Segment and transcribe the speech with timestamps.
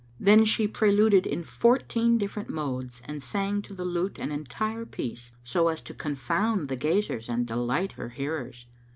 [0.19, 5.31] Then she preluded in fourteen different modes and sang to the lute an entire piece,
[5.43, 8.65] so as to confound the gazers and delight her hearers.